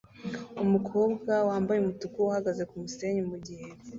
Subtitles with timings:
[0.63, 3.65] Umukobwa wambaye umutuku uhagaze kumusenyi mugihe